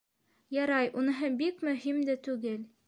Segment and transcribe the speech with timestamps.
[0.57, 2.69] Ярай, уныһы бик мөһим дә түгел.